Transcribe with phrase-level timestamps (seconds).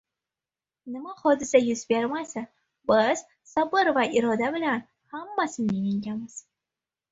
[0.93, 2.47] Nima hodisa yuz bermasin,
[2.93, 4.83] biz sabr va iroda bilan
[5.15, 6.43] hammasini yengamiz.